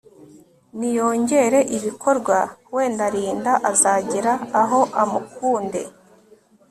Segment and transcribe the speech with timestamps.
[0.77, 2.37] niyongere ibikorwa
[2.75, 5.81] wenda Linda azagera aho amukunde